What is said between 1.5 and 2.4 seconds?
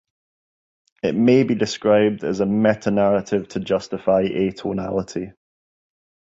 described as